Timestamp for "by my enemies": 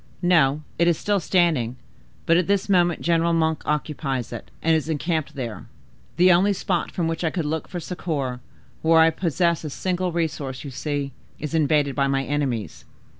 11.93-12.83